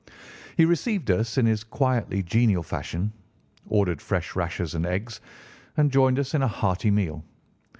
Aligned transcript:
He 0.57 0.65
received 0.65 1.11
us 1.11 1.37
in 1.37 1.45
his 1.45 1.63
quietly 1.63 2.23
genial 2.23 2.63
fashion, 2.63 3.13
ordered 3.67 4.01
fresh 4.01 4.35
rashers 4.35 4.73
and 4.73 4.83
eggs, 4.83 5.21
and 5.77 5.91
joined 5.91 6.17
us 6.17 6.33
in 6.33 6.41
a 6.41 6.47
hearty 6.47 6.89
meal. 6.89 7.23